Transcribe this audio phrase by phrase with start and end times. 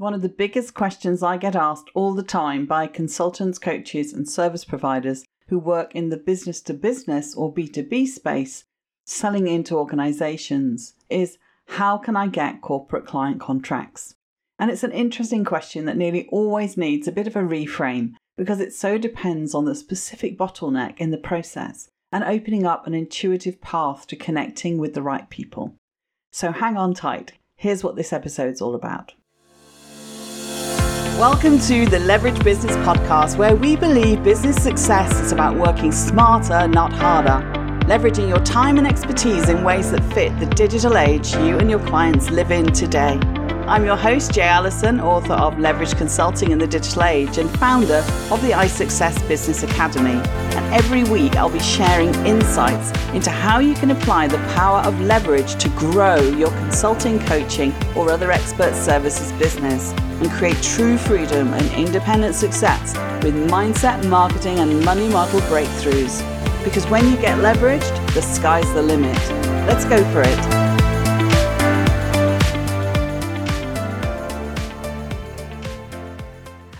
[0.00, 4.26] One of the biggest questions I get asked all the time by consultants, coaches, and
[4.26, 8.64] service providers who work in the business to business or B2B space,
[9.04, 11.36] selling into organizations, is
[11.66, 14.14] how can I get corporate client contracts?
[14.58, 18.58] And it's an interesting question that nearly always needs a bit of a reframe because
[18.58, 23.60] it so depends on the specific bottleneck in the process and opening up an intuitive
[23.60, 25.74] path to connecting with the right people.
[26.32, 27.32] So hang on tight.
[27.54, 29.12] Here's what this episode's all about.
[31.20, 36.66] Welcome to the Leverage Business Podcast, where we believe business success is about working smarter,
[36.66, 37.44] not harder,
[37.86, 41.86] leveraging your time and expertise in ways that fit the digital age you and your
[41.86, 43.20] clients live in today.
[43.70, 48.04] I'm your host, Jay Allyson, author of Leverage Consulting in the Digital Age and founder
[48.28, 50.20] of the iSuccess Business Academy.
[50.56, 55.00] And every week I'll be sharing insights into how you can apply the power of
[55.02, 61.54] leverage to grow your consulting, coaching, or other expert services business and create true freedom
[61.54, 66.24] and independent success with mindset, marketing, and money model breakthroughs.
[66.64, 69.16] Because when you get leveraged, the sky's the limit.
[69.68, 70.59] Let's go for it.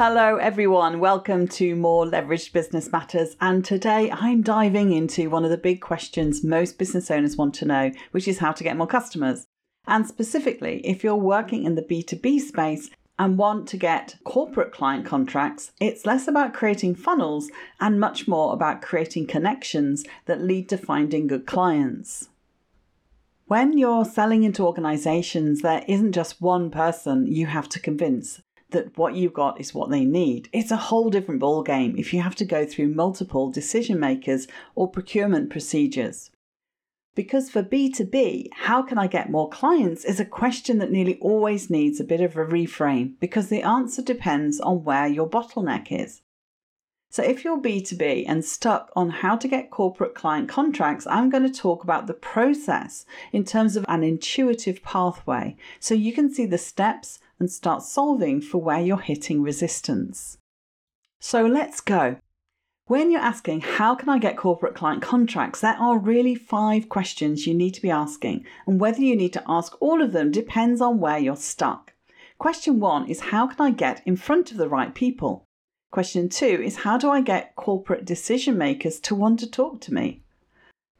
[0.03, 0.99] Hello, everyone.
[0.99, 3.37] Welcome to more Leveraged Business Matters.
[3.39, 7.67] And today I'm diving into one of the big questions most business owners want to
[7.67, 9.47] know, which is how to get more customers.
[9.87, 15.05] And specifically, if you're working in the B2B space and want to get corporate client
[15.05, 20.79] contracts, it's less about creating funnels and much more about creating connections that lead to
[20.79, 22.31] finding good clients.
[23.49, 28.41] When you're selling into organizations, there isn't just one person you have to convince
[28.71, 30.49] that what you've got is what they need.
[30.53, 34.91] It's a whole different ballgame if you have to go through multiple decision makers or
[34.91, 36.31] procurement procedures.
[37.15, 41.69] Because for B2B, how can I get more clients is a question that nearly always
[41.69, 46.23] needs a bit of a reframe because the answer depends on where your bottleneck is.
[47.13, 51.43] So, if you're B2B and stuck on how to get corporate client contracts, I'm going
[51.43, 56.47] to talk about the process in terms of an intuitive pathway so you can see
[56.47, 60.39] the steps and start solving for where you're hitting resistance.
[61.19, 62.17] So let's go.
[62.87, 67.47] When you're asking, how can I get corporate client contracts, there are really five questions
[67.47, 70.81] you need to be asking, and whether you need to ask all of them depends
[70.81, 71.93] on where you're stuck.
[72.39, 75.45] Question one is, how can I get in front of the right people?
[75.93, 79.95] Question two is, how do I get corporate decision makers to want to talk to
[79.95, 80.23] me?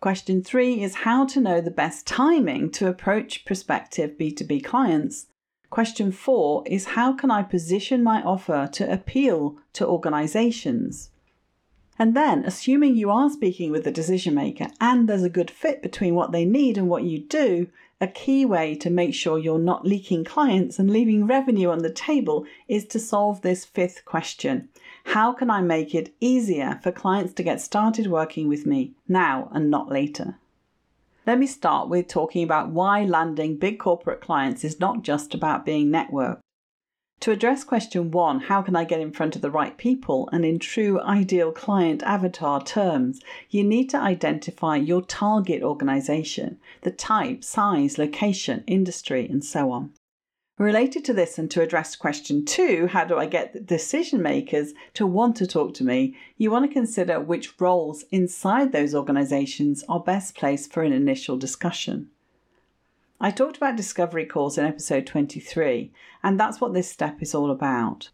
[0.01, 5.27] Question three is, how to know the best timing to approach prospective B2B clients?
[5.71, 11.11] Question four is how can I position my offer to appeal to organizations?
[11.97, 15.81] And then, assuming you are speaking with the decision maker and there's a good fit
[15.81, 17.69] between what they need and what you do,
[18.01, 21.93] a key way to make sure you're not leaking clients and leaving revenue on the
[21.93, 24.71] table is to solve this fifth question
[25.05, 29.49] How can I make it easier for clients to get started working with me now
[29.53, 30.37] and not later?
[31.31, 35.65] Let me start with talking about why landing big corporate clients is not just about
[35.65, 36.41] being networked.
[37.21, 40.45] To address question one, how can I get in front of the right people, and
[40.45, 47.45] in true ideal client avatar terms, you need to identify your target organization, the type,
[47.45, 49.93] size, location, industry, and so on.
[50.61, 55.07] Related to this, and to address question two, how do I get decision makers to
[55.07, 56.15] want to talk to me?
[56.37, 61.39] You want to consider which roles inside those organizations are best placed for an initial
[61.39, 62.11] discussion.
[63.19, 67.51] I talked about discovery calls in episode 23, and that's what this step is all
[67.51, 68.11] about.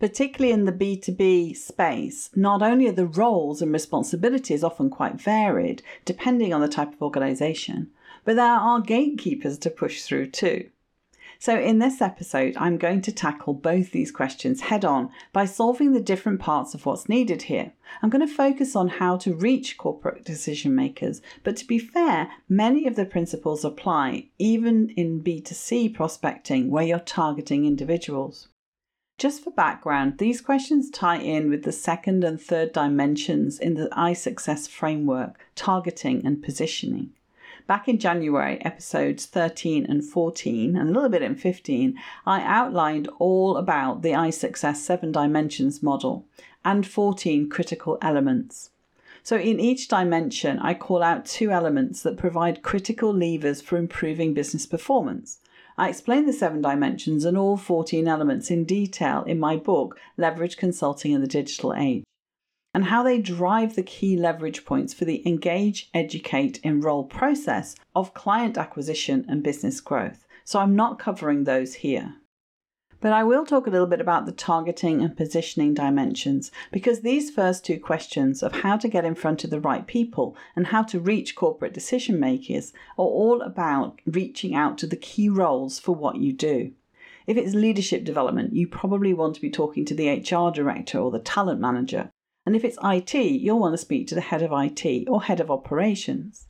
[0.00, 5.84] Particularly in the B2B space, not only are the roles and responsibilities often quite varied,
[6.04, 7.88] depending on the type of organization,
[8.24, 10.68] but there are gatekeepers to push through too.
[11.42, 15.94] So, in this episode, I'm going to tackle both these questions head on by solving
[15.94, 17.72] the different parts of what's needed here.
[18.02, 22.28] I'm going to focus on how to reach corporate decision makers, but to be fair,
[22.46, 28.48] many of the principles apply even in B2C prospecting where you're targeting individuals.
[29.16, 33.88] Just for background, these questions tie in with the second and third dimensions in the
[33.96, 37.14] iSuccess framework, targeting and positioning
[37.66, 43.08] back in January, episodes 13 and 14, and a little bit in 15, I outlined
[43.18, 46.26] all about the iSuccess 7 dimensions model
[46.64, 48.70] and 14 critical elements.
[49.22, 54.32] So, in each dimension, I call out two elements that provide critical levers for improving
[54.32, 55.38] business performance.
[55.76, 60.56] I explain the seven dimensions and all 14 elements in detail in my book, Leverage
[60.56, 62.04] Consulting in the Digital Age
[62.72, 68.14] and how they drive the key leverage points for the engage, educate, enroll process of
[68.14, 70.26] client acquisition and business growth.
[70.44, 72.16] So I'm not covering those here.
[73.00, 77.30] But I will talk a little bit about the targeting and positioning dimensions because these
[77.30, 80.82] first two questions of how to get in front of the right people and how
[80.82, 85.94] to reach corporate decision makers are all about reaching out to the key roles for
[85.94, 86.72] what you do.
[87.26, 91.10] If it's leadership development, you probably want to be talking to the HR director or
[91.10, 92.10] the talent manager.
[92.50, 95.38] And if it's IT, you'll want to speak to the head of IT or head
[95.38, 96.48] of operations.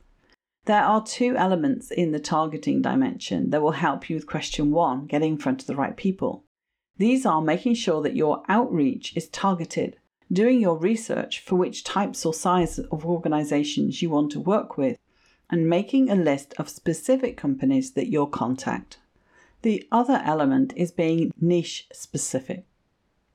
[0.65, 5.05] There are two elements in the targeting dimension that will help you with question one
[5.05, 6.43] getting in front of the right people.
[6.97, 9.95] These are making sure that your outreach is targeted,
[10.33, 14.97] doing your research for which types or size of organizations you want to work with,
[15.51, 18.97] and making a list of specific companies that you'll contact.
[19.61, 22.65] The other element is being niche specific.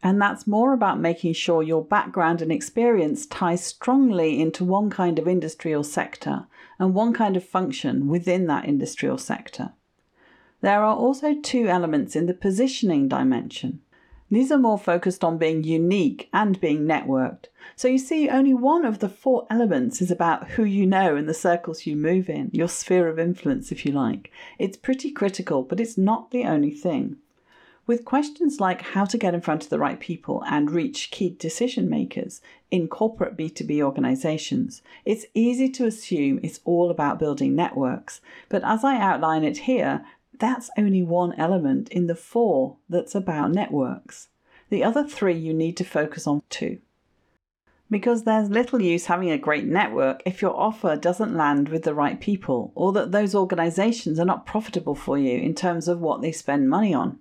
[0.02, 5.18] And that's more about making sure your background and experience ties strongly into one kind
[5.18, 6.46] of industry or sector
[6.78, 9.72] and one kind of function within that industry or sector.
[10.60, 13.80] There are also two elements in the positioning dimension.
[14.30, 17.46] These are more focused on being unique and being networked.
[17.76, 21.28] So you see, only one of the four elements is about who you know and
[21.28, 24.32] the circles you move in, your sphere of influence, if you like.
[24.58, 27.18] It's pretty critical, but it's not the only thing.
[27.86, 31.30] With questions like how to get in front of the right people and reach key
[31.30, 38.20] decision makers in corporate B2B organizations, it's easy to assume it's all about building networks.
[38.48, 40.04] But as I outline it here,
[40.36, 44.30] that's only one element in the four that's about networks.
[44.68, 46.78] The other three you need to focus on too.
[47.88, 51.94] Because there's little use having a great network if your offer doesn't land with the
[51.94, 56.20] right people or that those organizations are not profitable for you in terms of what
[56.20, 57.20] they spend money on.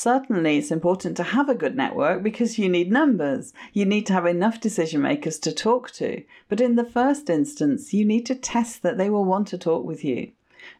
[0.00, 3.52] Certainly, it's important to have a good network because you need numbers.
[3.72, 6.22] You need to have enough decision makers to talk to.
[6.48, 9.84] But in the first instance, you need to test that they will want to talk
[9.84, 10.30] with you.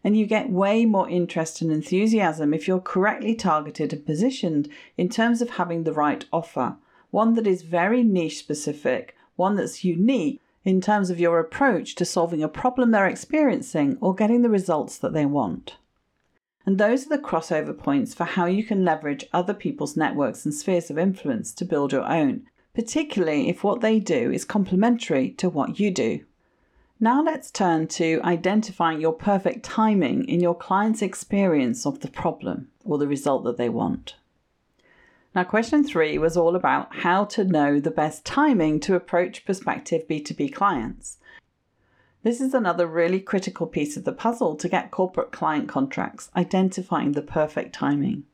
[0.04, 5.08] And you get way more interest and enthusiasm if you're correctly targeted and positioned in
[5.08, 6.76] terms of having the right offer,
[7.10, 12.04] one that is very niche specific, one that's unique in terms of your approach to
[12.04, 15.74] solving a problem they're experiencing or getting the results that they want.
[16.66, 20.52] And those are the crossover points for how you can leverage other people's networks and
[20.52, 25.48] spheres of influence to build your own, particularly if what they do is complementary to
[25.48, 26.24] what you do.
[27.00, 32.68] Now let's turn to identifying your perfect timing in your client's experience of the problem
[32.84, 34.16] or the result that they want.
[35.34, 40.08] Now, question three was all about how to know the best timing to approach prospective
[40.08, 41.18] B2B clients.
[42.28, 47.12] This is another really critical piece of the puzzle to get corporate client contracts, identifying
[47.12, 48.24] the perfect timing.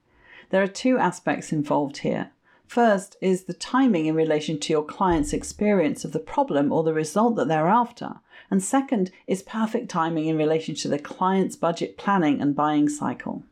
[0.50, 2.32] There are two aspects involved here.
[2.66, 6.92] First is the timing in relation to your client's experience of the problem or the
[6.92, 8.16] result that they're after.
[8.50, 13.44] And second is perfect timing in relation to the client's budget planning and buying cycle.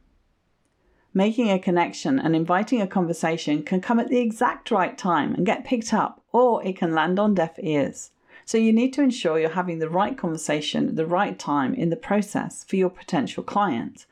[1.14, 5.46] Making a connection and inviting a conversation can come at the exact right time and
[5.46, 8.10] get picked up, or it can land on deaf ears.
[8.44, 11.90] So you need to ensure you're having the right conversation at the right time in
[11.90, 14.06] the process for your potential client.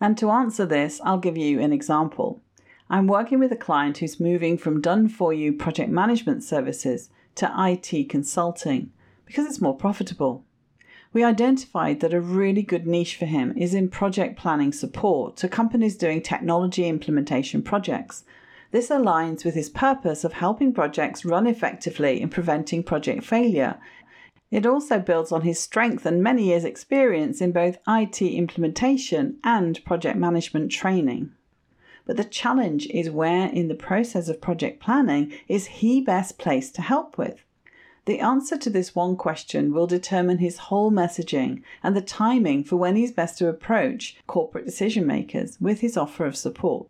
[0.00, 2.42] And to answer this, I'll give you an example.
[2.90, 7.52] I'm working with a client who's moving from done for you project management services to
[7.58, 8.92] IT consulting
[9.26, 10.44] because it's more profitable.
[11.12, 15.48] We identified that a really good niche for him is in project planning support to
[15.48, 18.24] companies doing technology implementation projects
[18.70, 23.78] this aligns with his purpose of helping projects run effectively and preventing project failure.
[24.50, 29.84] It also builds on his strength and many years' experience in both IT implementation and
[29.84, 31.32] project management training.
[32.06, 36.74] But the challenge is where in the process of project planning is he best placed
[36.76, 37.44] to help with?
[38.06, 42.76] The answer to this one question will determine his whole messaging and the timing for
[42.76, 46.88] when he's best to approach corporate decision makers with his offer of support.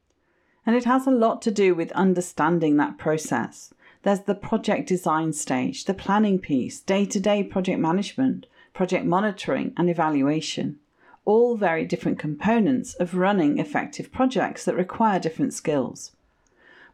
[0.68, 3.72] And it has a lot to do with understanding that process.
[4.02, 8.44] There's the project design stage, the planning piece, day to day project management,
[8.74, 10.78] project monitoring, and evaluation.
[11.24, 16.12] All very different components of running effective projects that require different skills.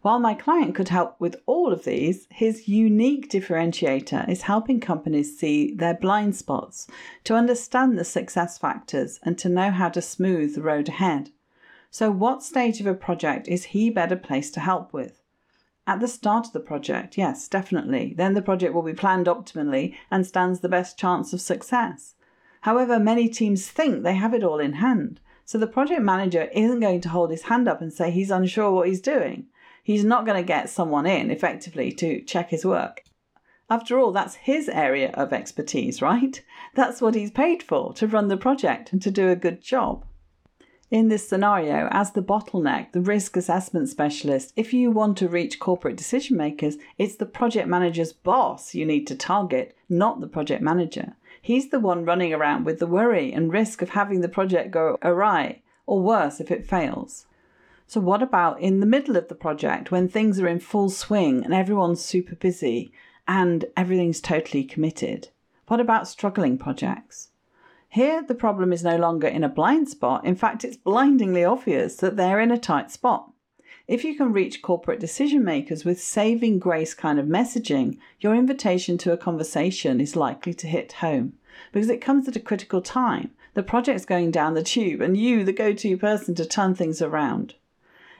[0.03, 5.37] While my client could help with all of these, his unique differentiator is helping companies
[5.37, 6.87] see their blind spots,
[7.25, 11.31] to understand the success factors, and to know how to smooth the road ahead.
[11.95, 15.23] So, what stage of a project is he better placed to help with?
[15.87, 18.15] At the start of the project, yes, definitely.
[18.17, 22.17] Then the project will be planned optimally and stands the best chance of success.
[22.63, 25.21] However, many teams think they have it all in hand.
[25.45, 28.73] So the project manager isn't going to hold his hand up and say he's unsure
[28.73, 29.47] what he's doing.
[29.85, 33.05] He's not going to get someone in effectively to check his work.
[33.71, 36.43] After all, that's his area of expertise, right?
[36.75, 40.05] That's what he's paid for to run the project and to do a good job.
[40.95, 45.59] In this scenario, as the bottleneck, the risk assessment specialist, if you want to reach
[45.59, 50.63] corporate decision makers, it's the project manager's boss you need to target, not the project
[50.63, 51.17] manager.
[51.43, 54.97] He's the one running around with the worry and risk of having the project go
[55.03, 57.27] awry, or worse if it fails.
[57.89, 61.45] So, what about in the middle of the project when things are in full swing
[61.45, 62.93] and everyone's super busy
[63.27, 65.31] and everything's totally committed?
[65.67, 67.31] What about struggling projects?
[67.95, 70.25] Here, the problem is no longer in a blind spot.
[70.25, 73.31] In fact, it's blindingly obvious that they're in a tight spot.
[73.87, 78.99] If you can reach corporate decision makers with saving grace kind of messaging, your invitation
[78.99, 81.35] to a conversation is likely to hit home
[81.71, 83.31] because it comes at a critical time.
[83.55, 87.01] The project's going down the tube, and you, the go to person to turn things
[87.01, 87.55] around.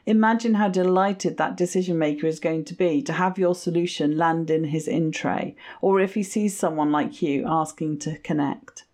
[0.07, 4.51] Imagine how delighted that decision maker is going to be to have your solution land
[4.51, 8.85] in his in tray, or if he sees someone like you asking to connect.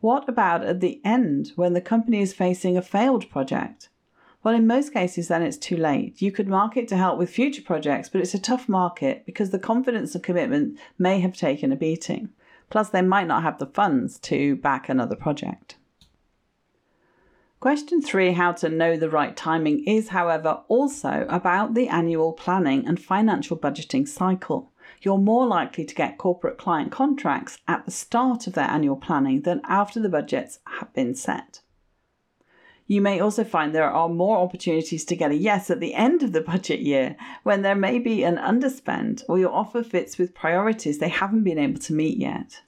[0.00, 3.88] What about at the end when the company is facing a failed project?
[4.42, 6.22] Well, in most cases, then it's too late.
[6.22, 9.58] You could market to help with future projects, but it's a tough market because the
[9.58, 12.30] confidence and commitment may have taken a beating.
[12.70, 15.76] Plus, they might not have the funds to back another project.
[17.58, 22.88] Question three, how to know the right timing, is, however, also about the annual planning
[22.88, 24.72] and financial budgeting cycle.
[25.02, 29.42] You're more likely to get corporate client contracts at the start of their annual planning
[29.42, 31.60] than after the budgets have been set.
[32.86, 36.24] You may also find there are more opportunities to get a yes at the end
[36.24, 37.14] of the budget year
[37.44, 41.56] when there may be an underspend or your offer fits with priorities they haven't been
[41.56, 42.62] able to meet yet.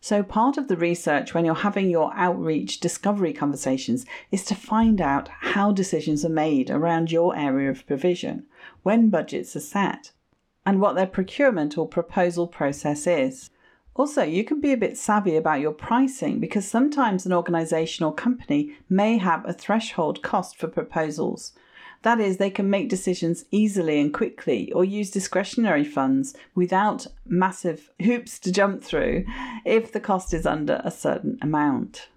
[0.00, 5.00] So, part of the research when you're having your outreach discovery conversations is to find
[5.00, 8.46] out how decisions are made around your area of provision,
[8.82, 10.10] when budgets are set,
[10.66, 13.50] and what their procurement or proposal process is.
[13.94, 18.12] Also, you can be a bit savvy about your pricing because sometimes an organization or
[18.12, 21.52] company may have a threshold cost for proposals
[22.04, 27.90] that is, they can make decisions easily and quickly or use discretionary funds without massive
[28.02, 29.24] hoops to jump through
[29.64, 32.08] if the cost is under a certain amount.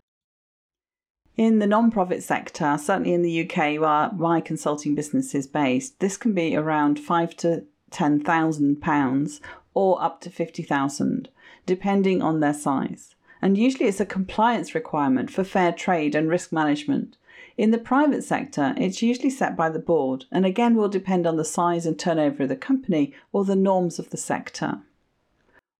[1.38, 6.18] In the non-profit sector, certainly in the UK where my consulting business is based, this
[6.18, 9.41] can be around five to ten thousand pounds
[9.74, 11.29] or up to fifty thousand,
[11.65, 13.15] depending on their size.
[13.41, 17.17] And usually it's a compliance requirement for fair trade and risk management.
[17.56, 21.38] In the private sector, it's usually set by the board and again will depend on
[21.38, 24.79] the size and turnover of the company or the norms of the sector.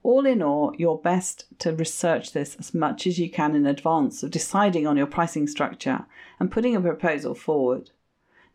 [0.04, 4.24] All in all, you're best to research this as much as you can in advance
[4.24, 6.06] of deciding on your pricing structure
[6.40, 7.92] and putting a proposal forward.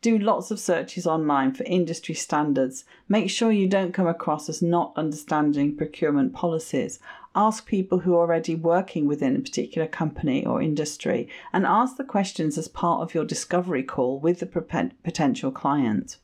[0.03, 2.85] Do lots of searches online for industry standards.
[3.09, 6.99] Make sure you don't come across as not understanding procurement policies.
[7.37, 12.05] Ask people who are already working within a particular company or industry and ask the
[12.05, 16.17] questions as part of your discovery call with the potential client.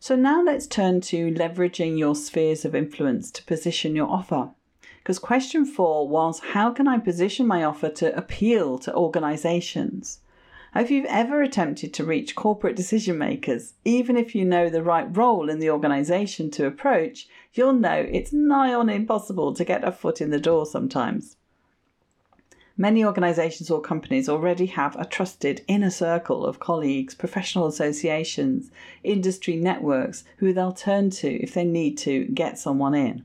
[0.00, 4.52] So now let's turn to leveraging your spheres of influence to position your offer.
[5.02, 10.20] Because question four was how can I position my offer to appeal to organizations?
[10.76, 15.06] If you've ever attempted to reach corporate decision makers, even if you know the right
[15.16, 19.92] role in the organization to approach, you'll know it's nigh on impossible to get a
[19.92, 21.36] foot in the door sometimes.
[22.76, 28.72] Many organizations or companies already have a trusted inner circle of colleagues, professional associations,
[29.04, 33.24] industry networks who they'll turn to if they need to get someone in.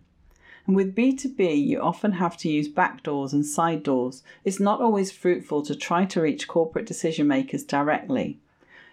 [0.70, 4.22] And with B2B, you often have to use back doors and side doors.
[4.46, 8.38] It's not always fruitful to try to reach corporate decision makers directly.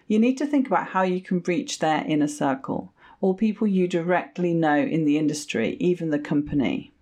[0.07, 3.87] You need to think about how you can reach their inner circle, or people you
[3.87, 6.93] directly know in the industry, even the company,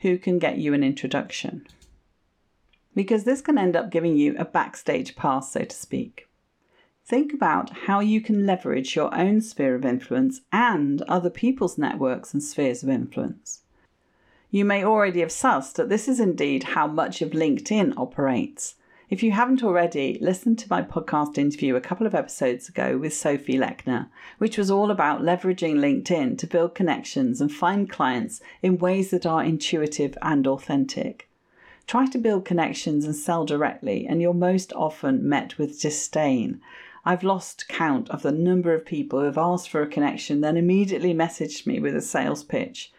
[0.00, 1.66] who can get you an introduction.
[2.94, 6.28] Because this can end up giving you a backstage pass, so to speak.
[7.06, 12.34] Think about how you can leverage your own sphere of influence and other people's networks
[12.34, 13.62] and spheres of influence.
[14.56, 18.76] You may already have sussed that this is indeed how much of LinkedIn operates.
[19.10, 23.12] If you haven't already, listen to my podcast interview a couple of episodes ago with
[23.12, 24.08] Sophie Lechner,
[24.38, 29.26] which was all about leveraging LinkedIn to build connections and find clients in ways that
[29.26, 31.28] are intuitive and authentic.
[31.86, 36.62] Try to build connections and sell directly, and you're most often met with disdain.
[37.04, 40.56] I've lost count of the number of people who have asked for a connection, then
[40.56, 42.90] immediately messaged me with a sales pitch.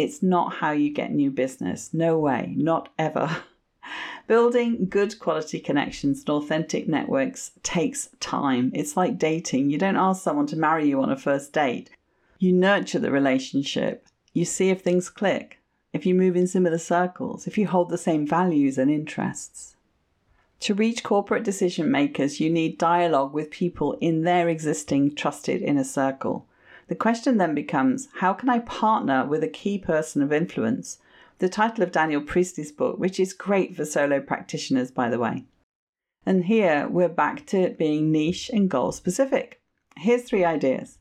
[0.00, 1.92] It's not how you get new business.
[1.92, 3.42] No way, not ever.
[4.26, 8.70] Building good quality connections and authentic networks takes time.
[8.74, 9.68] It's like dating.
[9.68, 11.90] You don't ask someone to marry you on a first date.
[12.38, 14.06] You nurture the relationship.
[14.32, 15.58] You see if things click,
[15.92, 19.76] if you move in similar circles, if you hold the same values and interests.
[20.60, 25.84] To reach corporate decision makers, you need dialogue with people in their existing trusted inner
[25.84, 26.46] circle.
[26.90, 30.98] The question then becomes how can I partner with a key person of influence?
[31.38, 35.44] The title of Daniel Priestley's book, which is great for solo practitioners, by the way.
[36.26, 39.62] And here we're back to being niche and goal specific.
[39.98, 40.98] Here's three ideas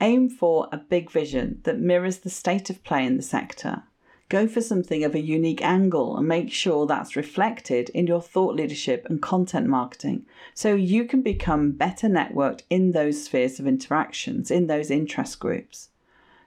[0.00, 3.82] aim for a big vision that mirrors the state of play in the sector
[4.28, 8.56] Go for something of a unique angle and make sure that's reflected in your thought
[8.56, 14.50] leadership and content marketing so you can become better networked in those spheres of interactions,
[14.50, 15.90] in those interest groups.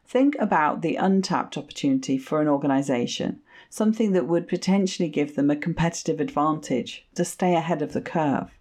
[0.06, 5.56] Think about the untapped opportunity for an organization, something that would potentially give them a
[5.56, 8.52] competitive advantage to stay ahead of the curve.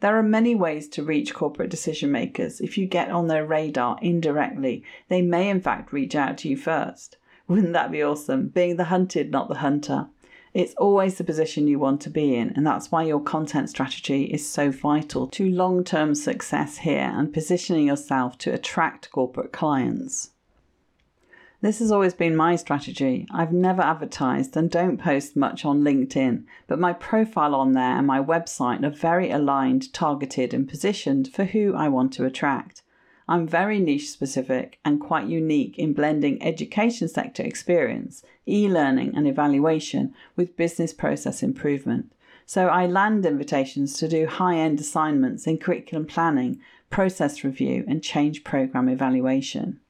[0.00, 2.60] There are many ways to reach corporate decision makers.
[2.60, 6.56] If you get on their radar indirectly, they may in fact reach out to you
[6.56, 7.16] first.
[7.50, 8.48] Wouldn't that be awesome?
[8.48, 10.08] Being the hunted, not the hunter.
[10.52, 14.24] It's always the position you want to be in, and that's why your content strategy
[14.24, 20.32] is so vital to long term success here and positioning yourself to attract corporate clients.
[21.62, 23.26] This has always been my strategy.
[23.30, 28.06] I've never advertised and don't post much on LinkedIn, but my profile on there and
[28.06, 32.82] my website are very aligned, targeted, and positioned for who I want to attract.
[33.28, 39.28] I'm very niche specific and quite unique in blending education sector experience, e learning, and
[39.28, 42.12] evaluation with business process improvement.
[42.46, 48.02] So I land invitations to do high end assignments in curriculum planning, process review, and
[48.02, 49.80] change program evaluation.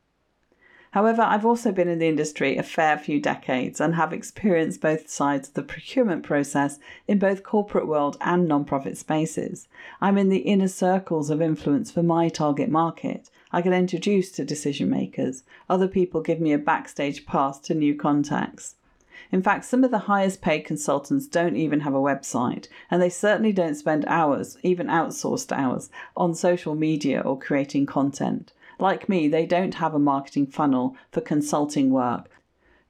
[0.93, 5.11] However, I've also been in the industry a fair few decades and have experienced both
[5.11, 9.69] sides of the procurement process in both corporate world and non-profit spaces.
[10.01, 13.29] I'm in the inner circles of influence for my target market.
[13.53, 15.43] I get introduced to decision makers.
[15.69, 18.77] Other people give me a backstage pass to new contacts.
[19.31, 23.11] In fact, some of the highest paid consultants don't even have a website, and they
[23.11, 28.53] certainly don't spend hours, even outsourced hours, on social media or creating content.
[28.79, 32.31] Like me, they don't have a marketing funnel for consulting work.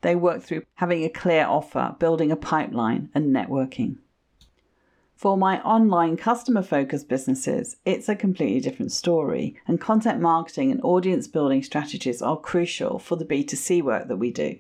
[0.03, 3.97] They work through having a clear offer, building a pipeline, and networking.
[5.17, 10.81] For my online customer focused businesses, it's a completely different story, and content marketing and
[10.85, 14.59] audience building strategies are crucial for the B2C work that we do.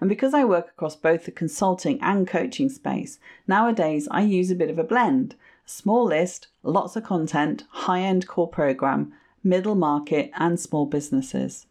[0.00, 4.54] And because I work across both the consulting and coaching space, nowadays I use a
[4.54, 5.36] bit of a blend.
[5.66, 11.66] A small list, lots of content, high end core program, middle market, and small businesses.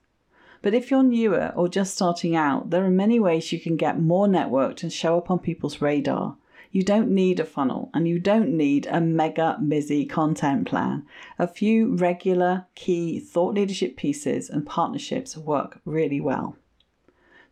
[0.61, 3.99] But if you're newer or just starting out, there are many ways you can get
[3.99, 6.37] more networked and show up on people's radar.
[6.71, 11.05] You don't need a funnel and you don't need a mega busy content plan.
[11.37, 16.55] A few regular key thought leadership pieces and partnerships work really well.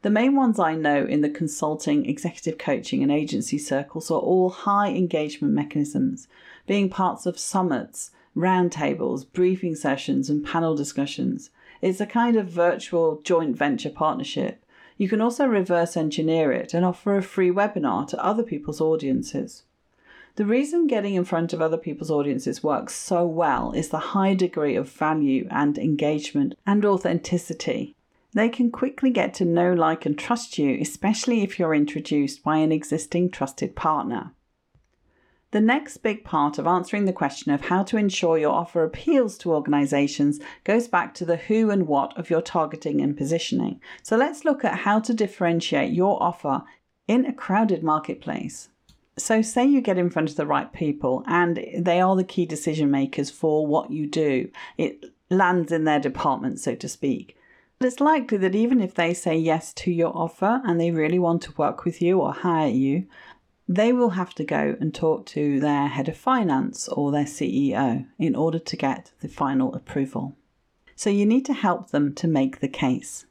[0.01, 4.49] The main ones I know in the consulting, executive coaching, and agency circles are all
[4.49, 6.27] high engagement mechanisms,
[6.65, 11.49] being parts of summits, roundtables, briefing sessions, and panel discussions.
[11.81, 14.63] It's a kind of virtual joint venture partnership.
[14.97, 19.63] You can also reverse engineer it and offer a free webinar to other people's audiences.
[20.35, 24.33] The reason getting in front of other people's audiences works so well is the high
[24.33, 27.95] degree of value and engagement and authenticity.
[28.33, 32.57] They can quickly get to know, like, and trust you, especially if you're introduced by
[32.57, 34.31] an existing trusted partner.
[35.51, 39.37] The next big part of answering the question of how to ensure your offer appeals
[39.39, 43.81] to organizations goes back to the who and what of your targeting and positioning.
[44.01, 46.63] So let's look at how to differentiate your offer
[47.07, 48.69] in a crowded marketplace.
[49.17, 52.45] So, say you get in front of the right people and they are the key
[52.45, 57.37] decision makers for what you do, it lands in their department, so to speak.
[57.81, 61.41] It's likely that even if they say yes to your offer and they really want
[61.43, 63.05] to work with you or hire you,
[63.75, 68.05] they will have to go and talk to their head of finance or their CEO
[68.19, 70.35] in order to get the final approval.
[70.95, 73.25] So you need to help them to make the case.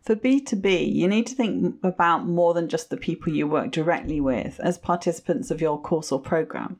[0.00, 4.20] For B2B, you need to think about more than just the people you work directly
[4.20, 6.78] with as participants of your course or program.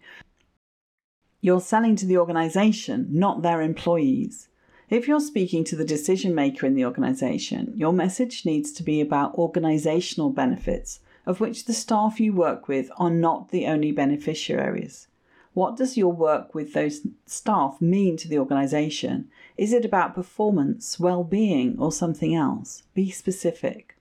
[1.40, 4.48] You're selling to the organization, not their employees.
[4.88, 9.00] If you're speaking to the decision maker in the organization, your message needs to be
[9.00, 15.08] about organizational benefits of which the staff you work with are not the only beneficiaries.
[15.52, 19.28] What does your work with those staff mean to the organisation?
[19.58, 22.84] Is it about performance, well being, or something else?
[22.94, 23.98] Be specific.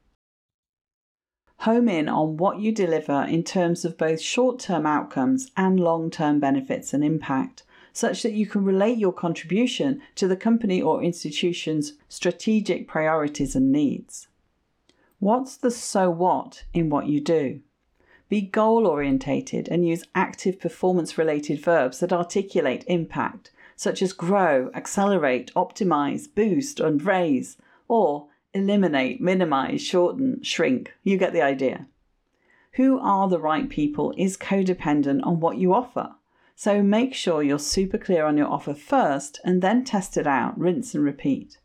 [1.59, 6.09] Home in on what you deliver in terms of both short term outcomes and long
[6.09, 11.03] term benefits and impact, such that you can relate your contribution to the company or
[11.03, 14.29] institution's strategic priorities and needs.
[15.19, 17.61] What's the so what in what you do?
[18.29, 24.69] Be goal orientated and use active performance related verbs that articulate impact, such as grow,
[24.75, 30.93] accelerate, optimize, boost, and raise, or eliminate, minimize, shorten, shrink.
[31.03, 31.87] You get the idea.
[32.73, 36.13] Who are the right people is codependent on what you offer.
[36.55, 40.59] So make sure you're super clear on your offer first and then test it out,
[40.59, 41.57] rinse and repeat.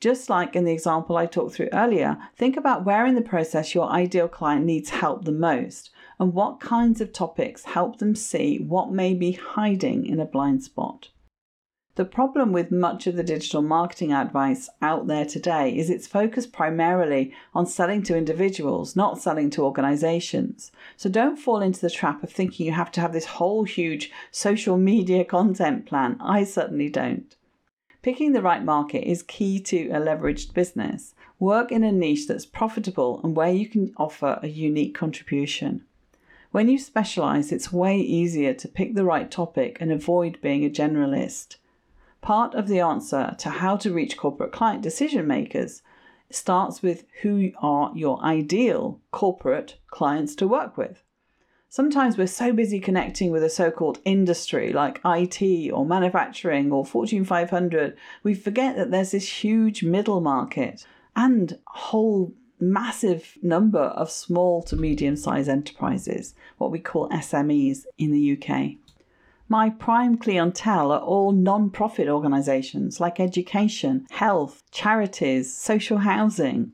[0.00, 3.74] Just like in the example I talked through earlier, think about where in the process
[3.74, 8.58] your ideal client needs help the most and what kinds of topics help them see
[8.58, 11.08] what may be hiding in a blind spot.
[11.94, 16.52] The problem with much of the digital marketing advice out there today is it's focused
[16.52, 20.70] primarily on selling to individuals, not selling to organizations.
[20.98, 24.12] So don't fall into the trap of thinking you have to have this whole huge
[24.30, 26.18] social media content plan.
[26.20, 27.34] I certainly don't.
[28.06, 31.16] Picking the right market is key to a leveraged business.
[31.40, 35.84] Work in a niche that's profitable and where you can offer a unique contribution.
[36.52, 40.70] When you specialize, it's way easier to pick the right topic and avoid being a
[40.70, 41.56] generalist.
[42.20, 45.82] Part of the answer to how to reach corporate client decision makers
[46.30, 51.02] starts with who are your ideal corporate clients to work with.
[51.68, 56.86] Sometimes we're so busy connecting with a so called industry like IT or manufacturing or
[56.86, 63.80] Fortune 500, we forget that there's this huge middle market and a whole massive number
[63.80, 68.76] of small to medium sized enterprises, what we call SMEs in the UK.
[69.48, 76.72] My prime clientele are all non profit organisations like education, health, charities, social housing,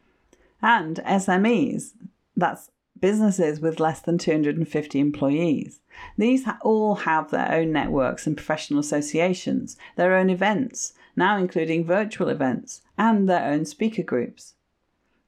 [0.62, 1.92] and SMEs.
[2.36, 2.70] That's
[3.02, 5.80] businesses with less than 250 employees.
[6.16, 12.30] These all have their own networks and professional associations, their own events, now including virtual
[12.30, 14.54] events, and their own speaker groups.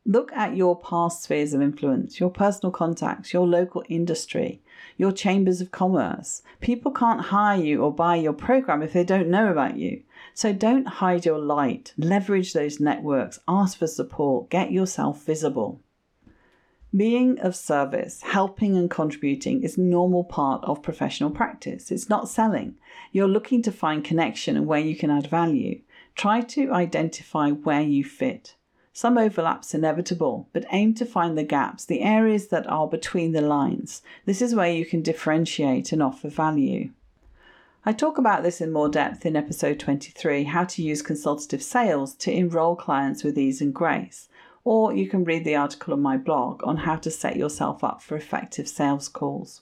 [0.06, 4.62] Look at your past spheres of influence, your personal contacts, your local industry,
[4.96, 6.42] your chambers of commerce.
[6.60, 10.02] People can't hire you or buy your program if they don't know about you.
[10.32, 15.80] So don't hide your light, leverage those networks, ask for support, get yourself visible.
[16.96, 21.90] Being of service, helping and contributing is normal part of professional practice.
[21.90, 22.76] It's not selling.
[23.10, 25.80] You're looking to find connection and where you can add value.
[26.14, 28.54] Try to identify where you fit.
[28.92, 33.40] Some overlap's inevitable, but aim to find the gaps, the areas that are between the
[33.40, 34.02] lines.
[34.24, 36.90] This is where you can differentiate and offer value.
[37.84, 42.14] I talk about this in more depth in episode 23 how to use consultative sales
[42.14, 44.28] to enroll clients with ease and grace
[44.64, 48.02] or you can read the article on my blog on how to set yourself up
[48.02, 49.60] for effective sales calls.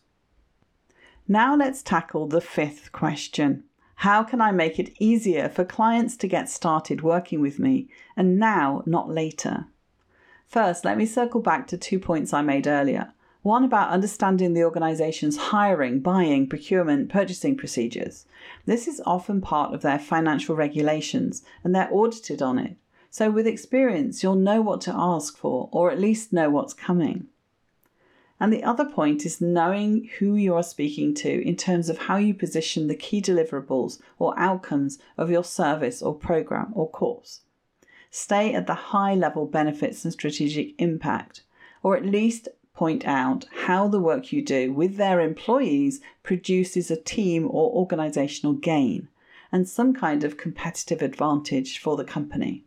[1.29, 3.65] Now let's tackle the fifth question.
[3.97, 8.39] How can I make it easier for clients to get started working with me and
[8.39, 9.67] now, not later?
[10.47, 13.13] First, let me circle back to two points I made earlier.
[13.43, 18.27] One about understanding the organization's hiring, buying, procurement, purchasing procedures.
[18.67, 22.77] This is often part of their financial regulations and they're audited on it.
[23.15, 27.27] So, with experience, you'll know what to ask for, or at least know what's coming.
[28.41, 32.17] And the other point is knowing who you are speaking to in terms of how
[32.17, 37.43] you position the key deliverables or outcomes of your service or program or course.
[38.11, 41.43] Stay at the high level benefits and strategic impact,
[41.83, 46.97] or at least point out how the work you do with their employees produces a
[46.97, 49.09] team or organizational gain
[49.53, 52.65] and some kind of competitive advantage for the company.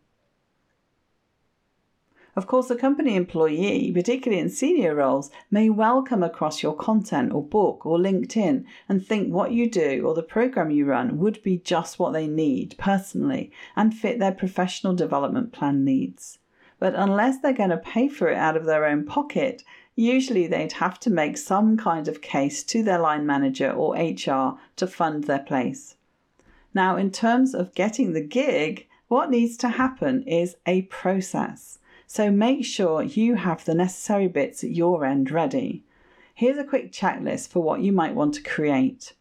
[2.38, 7.32] Of course, a company employee, particularly in senior roles, may well come across your content
[7.32, 11.42] or book or LinkedIn and think what you do or the program you run would
[11.44, 16.40] be just what they need personally and fit their professional development plan needs.
[16.78, 19.64] But unless they're going to pay for it out of their own pocket,
[19.96, 24.60] usually they'd have to make some kind of case to their line manager or HR
[24.76, 25.96] to fund their place.
[26.74, 31.80] Now, in terms of getting the gig, what needs to happen is a process.
[32.08, 35.84] So make sure you have the necessary bits at your end ready.
[36.34, 39.14] Here's a quick checklist for what you might want to create.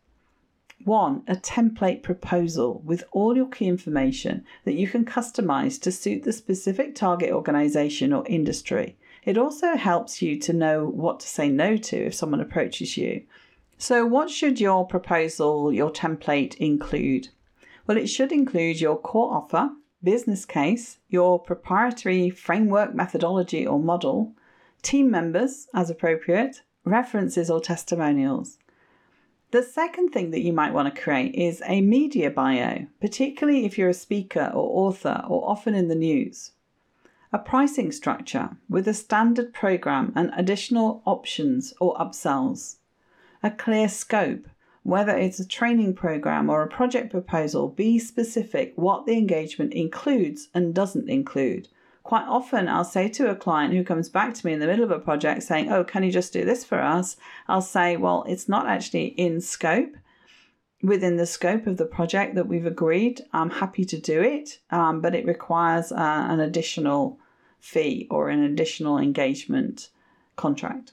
[0.85, 6.25] One, a template proposal with all your key information that you can customize to suit
[6.25, 8.99] the specific target organization or industry.
[9.25, 13.23] It also helps you to know what to say no to if someone approaches you.
[13.79, 17.29] So, what should your proposal, your template include?
[17.87, 19.70] Well, it should include your core offer,
[20.05, 24.33] business case, your proprietary framework, methodology, or model,
[24.83, 28.59] team members as appropriate, references or testimonials.
[29.51, 33.79] The second thing that you might want to create is a media bio, particularly if
[33.79, 36.53] you're a speaker or author or often in the news.
[37.33, 42.77] A pricing structure with a standard program and additional options or upsells.
[43.43, 44.49] A clear scope,
[44.85, 50.49] whether it's a training program or a project proposal, be specific what the engagement includes
[50.55, 51.68] and doesn't include.
[52.05, 54.85] Quite often, I'll say to a client who comes back to me in the middle
[54.85, 57.16] of a project saying, Oh, can you just do this for us?
[57.49, 59.97] I'll say, Well, it's not actually in scope
[60.85, 65.01] within the scope of the project that we've agreed, I'm happy to do it, um,
[65.01, 67.18] but it requires uh, an additional
[67.59, 69.88] fee or an additional engagement
[70.37, 70.92] contract.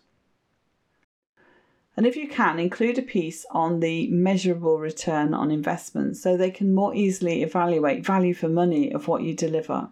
[1.97, 6.51] And if you can, include a piece on the measurable return on investment so they
[6.51, 9.89] can more easily evaluate value for money of what you deliver.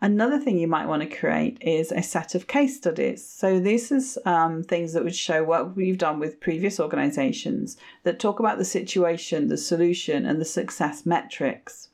[0.00, 3.24] Another thing you might want to create is a set of case studies.
[3.24, 8.18] So, this is um, things that would show what we've done with previous organizations that
[8.18, 11.90] talk about the situation, the solution, and the success metrics.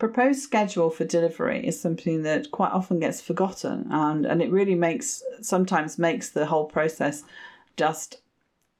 [0.00, 4.74] Proposed schedule for delivery is something that quite often gets forgotten, and, and it really
[4.74, 7.22] makes sometimes makes the whole process
[7.76, 8.20] just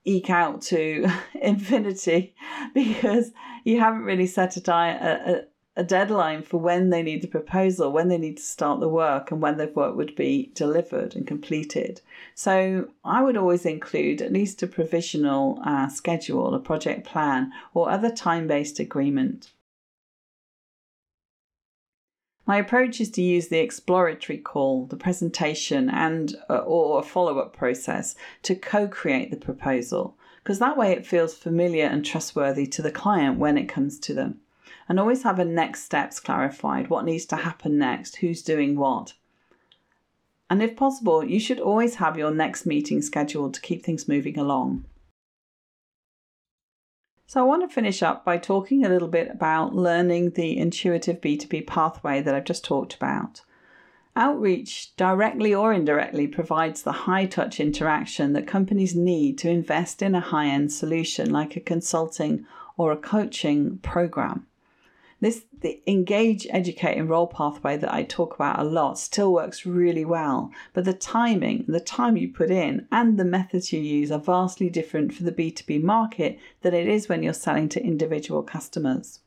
[0.04, 1.06] eke out to
[1.40, 2.34] infinity
[2.74, 3.32] because
[3.64, 5.42] you haven't really set a, di- a,
[5.76, 9.30] a deadline for when they need the proposal, when they need to start the work,
[9.30, 12.00] and when the work would be delivered and completed.
[12.34, 17.88] So I would always include at least a provisional uh, schedule, a project plan, or
[17.90, 19.52] other time based agreement.
[22.46, 27.38] My approach is to use the exploratory call, the presentation, and uh, or a follow
[27.38, 32.66] up process to co create the proposal, because that way it feels familiar and trustworthy
[32.66, 34.40] to the client when it comes to them
[34.88, 39.14] and always have a next steps clarified what needs to happen next, who's doing what.
[40.50, 44.38] And if possible, you should always have your next meeting scheduled to keep things moving
[44.38, 44.84] along.
[47.26, 51.20] So, I want to finish up by talking a little bit about learning the intuitive
[51.20, 53.42] B2B pathway that I've just talked about.
[54.14, 60.14] Outreach, directly or indirectly, provides the high touch interaction that companies need to invest in
[60.14, 62.44] a high end solution like a consulting
[62.76, 64.46] or a coaching program.
[65.22, 70.04] This the engage, educate, enroll pathway that I talk about a lot still works really
[70.04, 74.18] well, but the timing, the time you put in, and the methods you use are
[74.18, 79.20] vastly different for the B2B market than it is when you're selling to individual customers.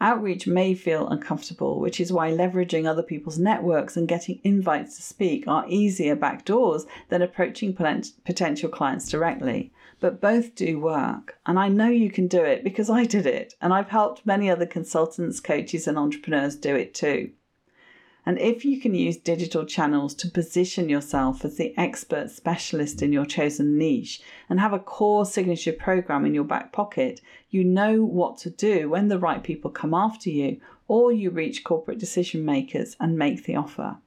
[0.00, 5.02] Outreach may feel uncomfortable, which is why leveraging other people's networks and getting invites to
[5.02, 11.38] speak are easier back doors than approaching potential clients directly but both do work.
[11.46, 14.50] And I know you can do it because I did it, and I've helped many
[14.50, 17.30] other consultants, coaches, and entrepreneurs do it too.
[18.28, 23.12] And if you can use digital channels to position yourself as the expert specialist in
[23.12, 28.04] your chosen niche and have a core signature program in your back pocket, you know
[28.04, 32.44] what to do when the right people come after you or you reach corporate decision
[32.44, 33.98] makers and make the offer.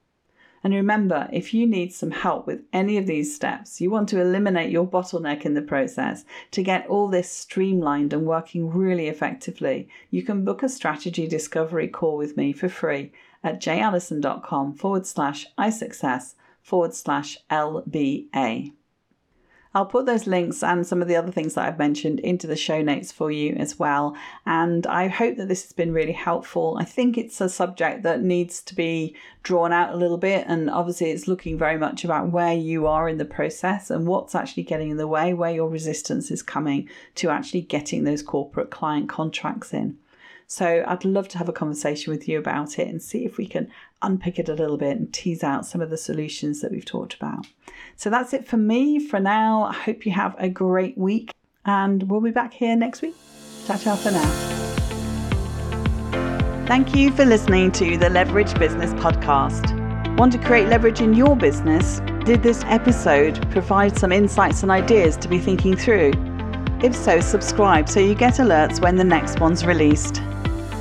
[0.64, 4.20] And remember, if you need some help with any of these steps, you want to
[4.20, 9.88] eliminate your bottleneck in the process to get all this streamlined and working really effectively,
[10.12, 13.12] you can book a strategy discovery call with me for free
[13.44, 18.74] at jayallyson.com forward slash iSuccess forward slash LBA.
[19.76, 22.56] I'll put those links and some of the other things that I've mentioned into the
[22.56, 24.18] show notes for you as well.
[24.46, 26.78] And I hope that this has been really helpful.
[26.80, 30.46] I think it's a subject that needs to be drawn out a little bit.
[30.48, 34.34] And obviously, it's looking very much about where you are in the process and what's
[34.34, 38.72] actually getting in the way, where your resistance is coming to actually getting those corporate
[38.72, 39.98] client contracts in.
[40.52, 43.46] So I'd love to have a conversation with you about it and see if we
[43.46, 43.70] can
[44.02, 47.14] unpick it a little bit and tease out some of the solutions that we've talked
[47.14, 47.46] about.
[47.96, 49.66] So that's it for me for now.
[49.66, 51.32] I hope you have a great week
[51.66, 53.16] and we'll be back here next week.
[53.68, 54.28] Ciao, ciao for now.
[56.66, 60.18] Thank you for listening to the Leverage Business Podcast.
[60.18, 62.02] Want to create leverage in your business?
[62.26, 66.12] Did this episode provide some insights and ideas to be thinking through?
[66.82, 70.24] If so, subscribe so you get alerts when the next one's released.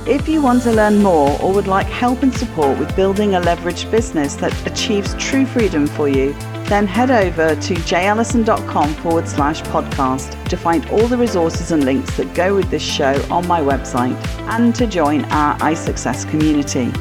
[0.07, 3.41] If you want to learn more or would like help and support with building a
[3.41, 6.33] leveraged business that achieves true freedom for you,
[6.65, 12.15] then head over to jayallyson.com forward slash podcast to find all the resources and links
[12.17, 14.15] that go with this show on my website
[14.49, 16.91] and to join our iSuccess community.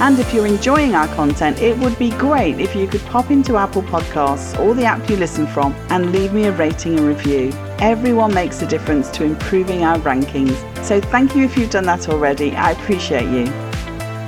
[0.00, 3.56] And if you're enjoying our content, it would be great if you could pop into
[3.56, 7.50] Apple Podcasts or the app you listen from and leave me a rating and review.
[7.80, 10.56] Everyone makes a difference to improving our rankings.
[10.84, 12.54] So thank you if you've done that already.
[12.54, 13.46] I appreciate you.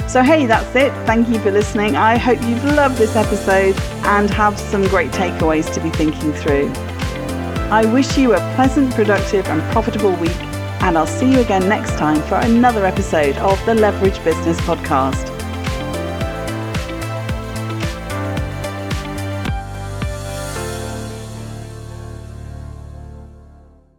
[0.08, 0.90] So, hey, that's it.
[1.06, 1.94] Thank you for listening.
[1.94, 6.72] I hope you've loved this episode and have some great takeaways to be thinking through.
[7.70, 10.36] I wish you a pleasant, productive, and profitable week,
[10.82, 15.29] and I'll see you again next time for another episode of the Leverage Business Podcast.